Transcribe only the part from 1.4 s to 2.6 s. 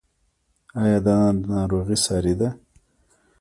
ناروغي ساري ده؟